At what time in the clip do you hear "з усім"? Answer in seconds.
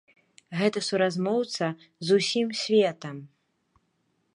2.09-2.47